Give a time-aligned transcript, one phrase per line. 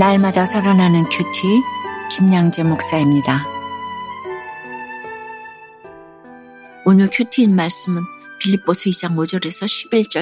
[0.00, 1.62] 날마다 살아나는 큐티
[2.10, 3.44] 김양재 목사입니다.
[6.86, 8.02] 오늘 큐티인 말씀은
[8.40, 9.66] 빌립보서 2장 5절에서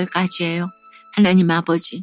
[0.09, 0.69] 11절까지예요.
[1.13, 2.03] 하나님 아버지,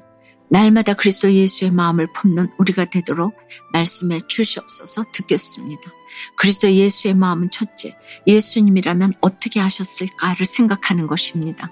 [0.49, 3.35] 날마다 그리스도 예수의 마음을 품는 우리가 되도록
[3.73, 5.91] 말씀해 주시옵소서 듣겠습니다.
[6.35, 11.71] 그리스도 예수의 마음은 첫째, 예수님이라면 어떻게 하셨을까를 생각하는 것입니다.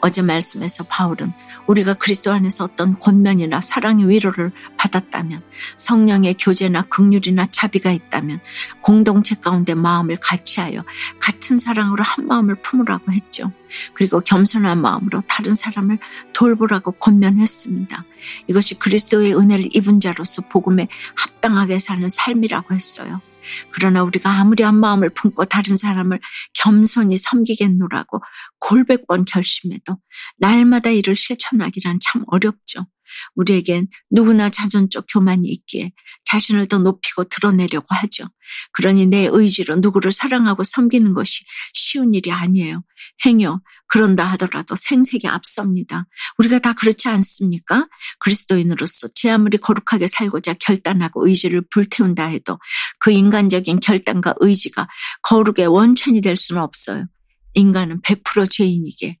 [0.00, 1.32] 어제 말씀에서 바울은
[1.66, 5.42] 우리가 그리스도 안에서 어떤 권면이나 사랑의 위로를 받았다면,
[5.76, 8.40] 성령의 교제나 극률이나 자비가 있다면,
[8.80, 10.84] 공동체 가운데 마음을 같이하여
[11.20, 13.52] 같은 사랑으로 한 마음을 품으라고 했죠.
[13.94, 15.98] 그리고 겸손한 마음으로 다른 사람을
[16.32, 18.04] 돌보라고 권면했습니다.
[18.48, 23.20] 이것이 그리스도의 은혜를 입은 자로서 복음에 합당하게 사는 삶이라고 했어요.
[23.70, 26.20] 그러나 우리가 아무리 한 마음을 품고 다른 사람을
[26.54, 28.20] 겸손히 섬기겠노라고
[28.58, 29.98] 골백 번 결심해도
[30.38, 32.86] 날마다 이를 실천하기란 참 어렵죠.
[33.34, 35.92] 우리에겐 누구나 자존적 교만이 있기에
[36.24, 38.24] 자신을 더 높이고 드러내려고 하죠.
[38.72, 42.82] 그러니 내 의지로 누구를 사랑하고 섬기는 것이 쉬운 일이 아니에요.
[43.24, 46.06] 행여 그런다 하더라도 생색이 앞섭니다.
[46.38, 47.88] 우리가 다 그렇지 않습니까?
[48.20, 52.58] 그리스도인으로서 제 아무리 거룩하게 살고자 결단하고 의지를 불태운다 해도
[52.98, 54.88] 그 인간적인 결단과 의지가
[55.22, 57.06] 거룩의 원천이 될 수는 없어요.
[57.54, 59.18] 인간은 100% 죄인이게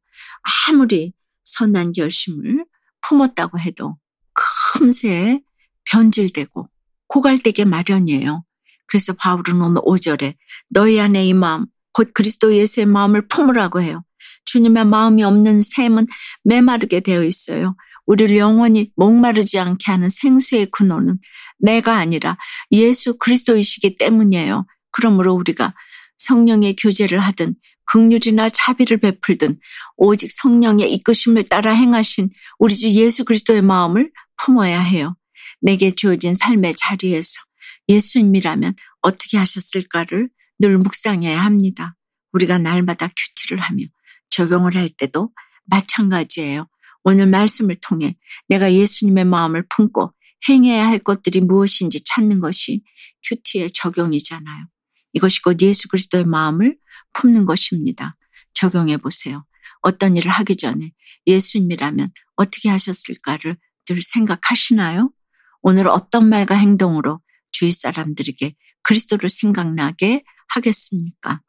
[0.66, 1.12] 아무리
[1.44, 2.64] 선한 결심을
[3.02, 3.96] 품었다고 해도
[4.32, 5.40] 금세
[5.84, 6.68] 변질되고
[7.08, 8.44] 고갈되게 마련이에요.
[8.86, 10.34] 그래서 바울은 오늘 5절에
[10.70, 14.02] 너희 안에 이 마음 곧 그리스도 예수의 마음을 품으라고 해요.
[14.46, 16.06] 주님의 마음이 없는 샘은
[16.44, 17.76] 메마르게 되어 있어요.
[18.06, 21.18] 우리를 영원히 목마르지 않게 하는 생수의 근원은
[21.58, 22.36] 내가 아니라
[22.70, 24.66] 예수 그리스도이시기 때문이에요.
[24.90, 25.74] 그러므로 우리가
[26.22, 29.58] 성령의 교제를 하든 극률이나 자비를 베풀든
[29.96, 34.10] 오직 성령의 이끄심을 따라 행하신 우리 주 예수 그리스도의 마음을
[34.42, 35.16] 품어야 해요.
[35.60, 37.40] 내게 주어진 삶의 자리에서
[37.88, 41.96] 예수님이라면 어떻게 하셨을까를 늘 묵상해야 합니다.
[42.32, 43.84] 우리가 날마다 큐티를 하며
[44.30, 45.30] 적용을 할 때도
[45.64, 46.66] 마찬가지예요.
[47.04, 48.16] 오늘 말씀을 통해
[48.48, 50.12] 내가 예수님의 마음을 품고
[50.48, 52.82] 행해야 할 것들이 무엇인지 찾는 것이
[53.28, 54.66] 큐티의 적용이잖아요.
[55.12, 56.76] 이것이 곧 예수 그리스도의 마음을
[57.12, 58.16] 품는 것입니다.
[58.54, 59.44] 적용해 보세요.
[59.80, 60.92] 어떤 일을 하기 전에
[61.26, 63.56] 예수님이라면 어떻게 하셨을까를
[63.86, 65.12] 늘 생각하시나요?
[65.60, 71.40] 오늘 어떤 말과 행동으로 주위 사람들에게 그리스도를 생각나게 하겠습니까?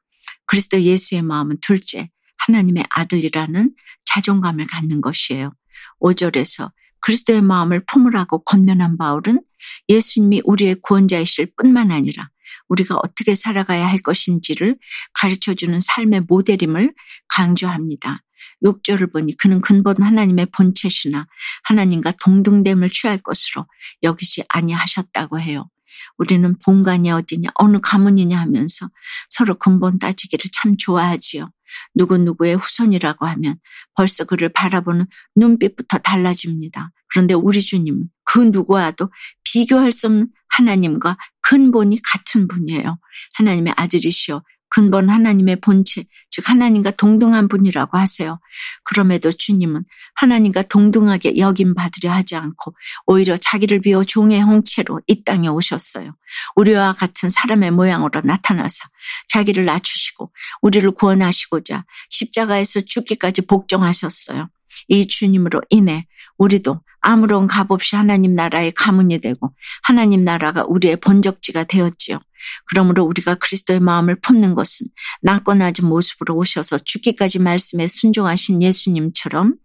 [0.45, 3.73] 그리스도 예수의 마음은 둘째, 하나님의 아들이라는
[4.05, 5.53] 자존감을 갖는 것이에요.
[5.99, 9.41] 5절에서 그리스도의 마음을 품으라고 권면한 바울은
[9.89, 12.29] 예수님이 우리의 구원자이실 뿐만 아니라
[12.69, 14.77] 우리가 어떻게 살아가야 할 것인지를
[15.13, 16.93] 가르쳐 주는 삶의 모델임을
[17.27, 18.23] 강조합니다.
[18.63, 21.27] 6절을 보니 그는 근본 하나님의 본체시나
[21.63, 23.65] 하나님과 동등됨을 취할 것으로
[24.03, 25.69] 여기지 아니하셨다고 해요.
[26.17, 28.89] 우리는 본관이 어디냐, 어느 가문이냐 하면서
[29.29, 31.49] 서로 근본 따지기를 참 좋아하지요.
[31.95, 33.57] 누구누구의 후손이라고 하면
[33.95, 35.05] 벌써 그를 바라보는
[35.35, 36.91] 눈빛부터 달라집니다.
[37.07, 39.09] 그런데 우리 주님은 그 누구와도
[39.43, 41.17] 비교할 수 없는 하나님과
[41.53, 42.97] 근본이 같은 분이에요.
[43.35, 48.39] 하나님의 아들이시여 근본 하나님의 본체, 즉 하나님과 동등한 분이라고 하세요.
[48.83, 49.83] 그럼에도 주님은
[50.15, 52.75] 하나님과 동등하게 여김 받으려 하지 않고
[53.05, 56.15] 오히려 자기를 비워 종의 형체로 이 땅에 오셨어요.
[56.55, 58.85] 우리와 같은 사람의 모양으로 나타나서
[59.27, 60.31] 자기를 낮추시고
[60.63, 64.49] 우리를 구원하시고자 십자가에서 죽기까지 복종하셨어요.
[64.87, 66.07] 이 주님으로 인해
[66.39, 69.53] 우리도 아무런 값 없이 하나님 나라의 가문이 되고
[69.83, 72.19] 하나님 나라가 우리의 번적지가 되었지요.
[72.67, 74.87] 그러므로 우리가 그리스도의 마음을 품는 것은
[75.21, 79.55] 낮은 모습으로 오셔서 죽기까지 말씀에 순종하신 예수님처럼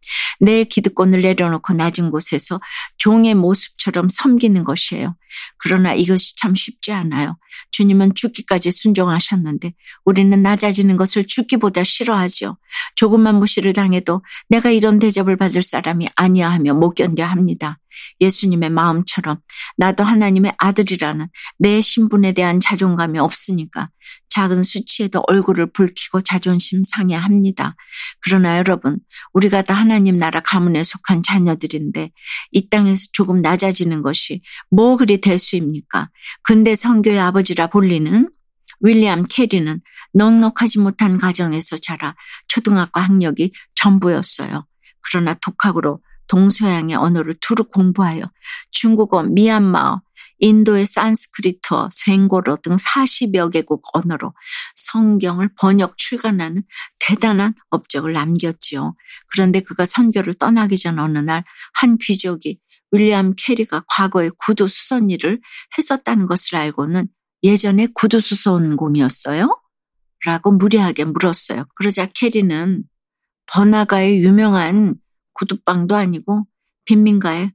[0.41, 2.61] 내 기득권을 내려놓고 낮은 곳에서
[2.99, 5.17] 종의 모습처럼 섬기는 것이에요.
[5.59, 7.37] 그러나 이것이 참 쉽지 않아요.
[7.73, 9.75] 주님은 죽기까지 순종하셨는데
[10.05, 12.57] 우리는 낮아지는 것을 죽기보다 싫어하죠.
[12.95, 17.79] 조금만 무시를 당해도 내가 이런 대접을 받을 사람이 아니야 하며 못 견뎌 합니다.
[18.21, 19.39] 예수님의 마음처럼
[19.77, 21.29] 나도 하나님의 아들이라는
[21.59, 23.91] 내 신분에 대한 자존감이 없으니까
[24.29, 27.75] 작은 수치에도 얼굴을 붉히고 자존심 상해합니다.
[28.21, 28.99] 그러나 여러분,
[29.33, 32.11] 우리가 다 하나님 나라 가문에 속한 자녀들인데
[32.53, 36.11] 이 땅에서 조금 낮아지는 것이 뭐 그리 대수입니까?
[36.43, 38.29] 근대 성교의 아버지라 불리는
[38.81, 39.81] 윌리엄 캐리는
[40.15, 42.15] 넉넉하지 못한 가정에서 자라
[42.49, 44.67] 초등학교 학력이 전부였어요.
[45.01, 48.31] 그러나 독학으로 동서양의 언어를 두루 공부하여
[48.71, 50.03] 중국어, 미얀마어,
[50.41, 54.35] 인도의 산스크리트어, 쇤고로 등 40여 개국 언어로
[54.75, 56.63] 성경을 번역 출간하는
[57.01, 58.95] 대단한 업적을 남겼지요.
[59.33, 61.45] 그런데 그가 선교를 떠나기 전 어느 날
[61.75, 62.59] 한 귀족이
[62.93, 65.41] 윌리엄 캐리가 과거에 구두 수선 일을
[65.77, 67.09] 했었다는 것을 알고는
[67.43, 69.61] 예전에 구두 수선공이었어요?
[70.25, 71.65] 라고 무리하게 물었어요.
[71.77, 72.83] 그러자 캐리는
[73.47, 74.95] 번화가의 유명한
[75.39, 76.47] 구두방도 아니고
[76.85, 77.53] 빈민가의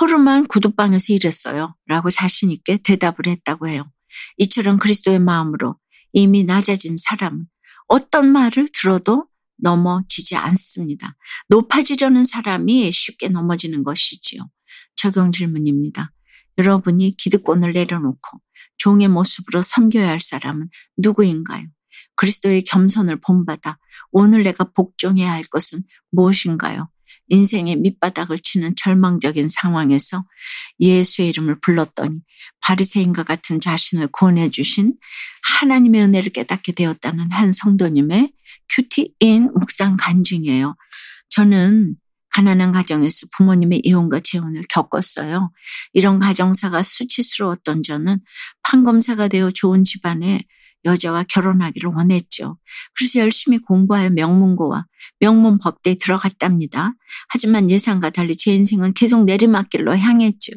[0.00, 1.74] 허름한 구두방에서 일했어요.
[1.86, 3.90] 라고 자신있게 대답을 했다고 해요.
[4.38, 5.76] 이처럼 그리스도의 마음으로
[6.12, 7.46] 이미 낮아진 사람은
[7.88, 9.26] 어떤 말을 들어도
[9.58, 11.16] 넘어지지 않습니다.
[11.48, 14.48] 높아지려는 사람이 쉽게 넘어지는 것이지요.
[14.96, 16.12] 적용 질문입니다.
[16.58, 18.40] 여러분이 기득권을 내려놓고
[18.76, 20.68] 종의 모습으로 섬겨야 할 사람은
[20.98, 21.66] 누구인가요?
[22.16, 23.78] 그리스도의 겸손을 본받아
[24.10, 26.91] 오늘 내가 복종해야 할 것은 무엇인가요?
[27.32, 30.24] 인생의 밑바닥을 치는 절망적인 상황에서
[30.80, 32.20] 예수의 이름을 불렀더니
[32.60, 34.94] 바리새인과 같은 자신을 구원해 주신
[35.42, 38.32] 하나님의 은혜를 깨닫게 되었다는 한 성도님의
[38.68, 40.76] 큐티인 묵상 간증이에요.
[41.30, 41.96] 저는
[42.34, 45.50] 가난한 가정에서 부모님의 이혼과 재혼을 겪었어요.
[45.94, 48.20] 이런 가정사가 수치스러웠던 저는
[48.62, 50.42] 판검사가 되어 좋은 집안에
[50.84, 52.58] 여자와 결혼하기를 원했죠.
[52.96, 54.86] 그래서 열심히 공부하여 명문고와
[55.20, 56.94] 명문법대에 들어갔답니다.
[57.28, 60.52] 하지만 예상과 달리 제 인생은 계속 내리막길로 향했죠.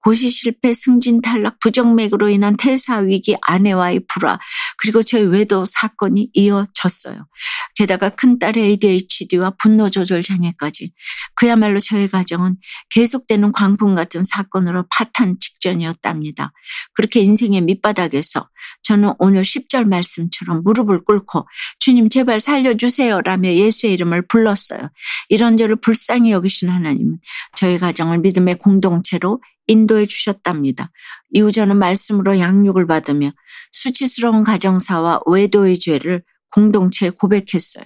[0.00, 4.38] 고시 실패, 승진 탈락, 부정맥으로 인한 퇴사 위기, 아내와의 불화,
[4.78, 7.26] 그리고 저희 외도 사건이 이어졌어요.
[7.74, 10.92] 게다가 큰딸의 ADHD와 분노 조절 장애까지.
[11.34, 12.56] 그야말로 저희 가정은
[12.90, 16.52] 계속되는 광풍 같은 사건으로 파탄 직전이었답니다.
[16.94, 18.48] 그렇게 인생의 밑바닥에서
[18.82, 21.46] 저는 오늘 10절 말씀처럼 무릎을 꿇고
[21.80, 24.88] 주님 제발 살려주세요 라며 예수의 이름을 불렀어요.
[25.28, 27.18] 이런 저를 불쌍히 여기신 하나님은
[27.56, 30.90] 저희 가정을 믿음의 공동체로 인도해 주셨답니다.
[31.30, 33.32] 이후 저는 말씀으로 양육을 받으며
[33.72, 37.84] 수치스러운 가정사와 외도의 죄를 공동체에 고백했어요.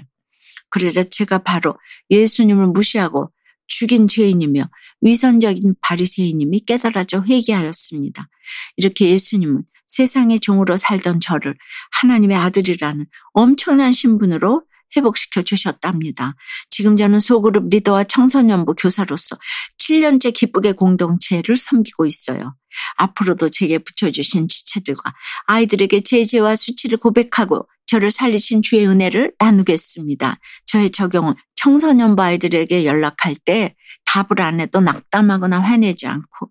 [0.71, 1.77] 그러자 제가 바로
[2.11, 3.31] 예수님을 무시하고
[3.67, 4.69] 죽인 죄인이며
[5.01, 8.29] 위선적인 바리새인님이 깨달아져 회개하였습니다.
[8.77, 11.57] 이렇게 예수님은 세상의 종으로 살던 저를
[11.93, 14.65] 하나님의 아들이라는 엄청난 신분으로
[14.97, 16.35] 회복시켜 주셨답니다.
[16.69, 19.37] 지금 저는 소그룹 리더와 청소년부 교사로서
[19.81, 22.55] 7년째 기쁘게 공동체를 섬기고 있어요.
[22.97, 25.12] 앞으로도 제게 붙여주신 지체들과
[25.47, 30.38] 아이들에게 제 죄와 수치를 고백하고 저를 살리신 주의 은혜를 나누겠습니다.
[30.67, 33.75] 저의 적용은 청소년부 아이들에게 연락할 때
[34.06, 36.50] 답을 안 해도 낙담하거나 화내지 않고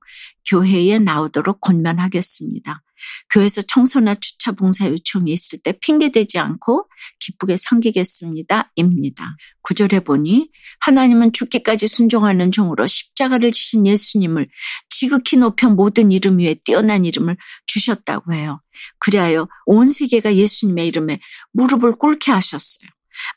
[0.50, 2.82] 교회에 나오도록 권면하겠습니다.
[3.32, 6.88] 교회에서 청소나 주차 봉사 요청이 있을 때 핑계대지 않고
[7.20, 8.72] 기쁘게 섬기겠습니다.
[8.76, 9.36] 입니다.
[9.62, 10.50] 구절해 보니
[10.80, 14.48] 하나님은 죽기까지 순종하는 종으로 십자가를 지신 예수님을
[14.90, 17.38] 지극히 높여 모든 이름 위에 뛰어난 이름을
[17.68, 18.62] 주셨다고 해요.
[19.00, 21.20] 그리하여 온 세계가 예수님의 이름에
[21.54, 22.90] 무릎을 꿇게 하셨어요.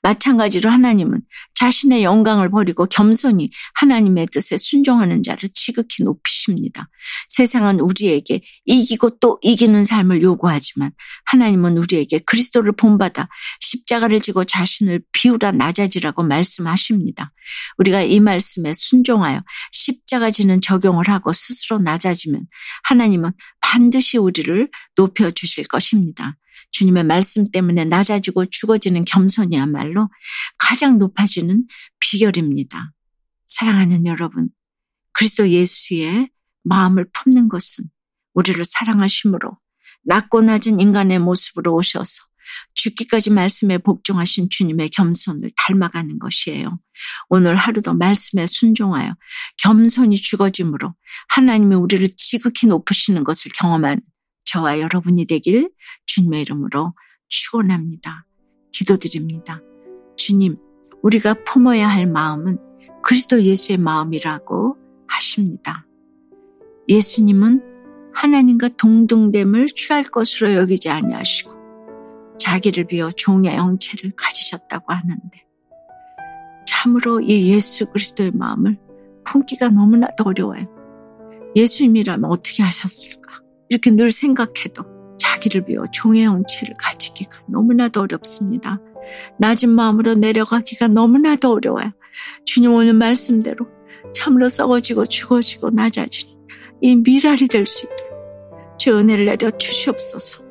[0.02, 1.22] 마찬가지로 하나님은
[1.54, 6.88] 자신의 영광을 버리고 겸손히 하나님의 뜻에 순종하는 자를 지극히 높이십니다.
[7.28, 10.92] 세상은 우리에게 이기고 또 이기는 삶을 요구하지만
[11.26, 13.28] 하나님은 우리에게 그리스도를 본받아
[13.60, 17.32] 십자가를 지고 자신을 비우라 낮아지라고 말씀하십니다.
[17.78, 19.42] 우리가 이 말씀에 순종하여
[19.72, 22.46] 십자가 지는 적용을 하고 스스로 낮아지면
[22.84, 26.36] 하나님은 반드시 우리를 높여 주실 것입니다.
[26.72, 29.71] 주님의 말씀 때문에 낮아지고 죽어지는 겸손이야말로
[30.58, 31.66] 가장 높아지는
[32.00, 32.92] 비결입니다.
[33.46, 34.48] 사랑하는 여러분,
[35.12, 36.30] 그리스도 예수의
[36.64, 37.84] 마음을 품는 것은
[38.34, 39.58] 우리를 사랑하심으로
[40.04, 42.24] 낮고 낮은 인간의 모습으로 오셔서
[42.74, 46.78] 죽기까지 말씀에 복종하신 주님의 겸손을 닮아가는 것이에요.
[47.28, 49.14] 오늘 하루도 말씀에 순종하여
[49.58, 50.94] 겸손히 죽어짐으로
[51.28, 54.00] 하나님이 우리를 지극히 높으시는 것을 경험하는
[54.44, 55.70] 저와 여러분이 되길
[56.06, 56.94] 주님의 이름으로
[57.28, 58.26] 축원합니다.
[58.72, 59.60] 기도드립니다.
[60.16, 60.56] 주님,
[61.02, 62.58] 우리가 품어야 할 마음은
[63.02, 64.76] 그리스도 예수의 마음이라고
[65.06, 65.86] 하십니다.
[66.88, 67.62] 예수님은
[68.14, 71.52] 하나님과 동등됨을 취할 것으로 여기지 아니하시고
[72.38, 75.46] 자기를 비워 종의 영체를 가지셨다고 하는데
[76.66, 78.78] 참으로 이 예수 그리스도의 마음을
[79.24, 80.66] 품기가 너무나도 어려워요.
[81.54, 83.40] 예수님이라면 어떻게 하셨을까?
[83.68, 84.91] 이렇게 늘 생각해도
[85.42, 88.80] 자기를 비워 종의 형체를 가지기가 너무나도 어렵습니다.
[89.38, 91.90] 낮은 마음으로 내려가기가 너무나도 어려워요.
[92.44, 93.66] 주님 오늘 말씀대로
[94.14, 96.34] 참으로 썩어지고 죽어지고 낮아지는
[96.80, 100.42] 이 미랄이 될 수 있도록 주 은혜를 내려 주시옵소서.